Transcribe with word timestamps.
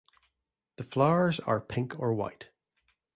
The 0.77 0.83
flowers 0.83 1.39
are 1.41 1.61
pink 1.61 1.99
or 1.99 2.11
white. 2.15 2.49